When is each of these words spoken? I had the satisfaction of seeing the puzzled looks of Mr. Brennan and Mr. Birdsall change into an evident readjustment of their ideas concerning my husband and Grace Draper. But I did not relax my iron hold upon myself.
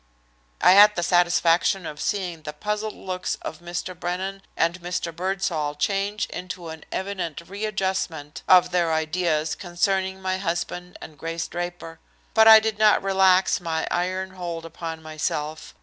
I 0.61 0.71
had 0.71 0.95
the 0.95 1.03
satisfaction 1.03 1.85
of 1.85 2.01
seeing 2.01 2.41
the 2.41 2.53
puzzled 2.53 2.95
looks 2.95 3.35
of 3.43 3.59
Mr. 3.59 3.93
Brennan 3.95 4.41
and 4.57 4.81
Mr. 4.81 5.15
Birdsall 5.15 5.75
change 5.75 6.25
into 6.31 6.69
an 6.69 6.85
evident 6.91 7.39
readjustment 7.47 8.41
of 8.47 8.71
their 8.71 8.91
ideas 8.91 9.53
concerning 9.53 10.19
my 10.19 10.39
husband 10.39 10.97
and 11.03 11.19
Grace 11.19 11.47
Draper. 11.47 11.99
But 12.33 12.47
I 12.47 12.59
did 12.59 12.79
not 12.79 13.03
relax 13.03 13.61
my 13.61 13.85
iron 13.91 14.31
hold 14.31 14.65
upon 14.65 15.03
myself. 15.03 15.75